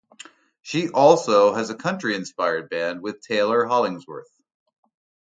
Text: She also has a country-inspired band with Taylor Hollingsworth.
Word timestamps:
She 0.63 0.89
also 0.89 1.53
has 1.53 1.69
a 1.69 1.75
country-inspired 1.75 2.71
band 2.71 3.03
with 3.03 3.21
Taylor 3.21 3.65
Hollingsworth. 3.65 4.33